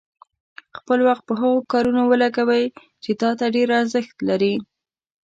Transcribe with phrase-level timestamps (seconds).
[0.77, 2.63] خپل وخت په هغه کارونو ولګوئ
[3.03, 4.53] چې تا ته ډېر ارزښت لري.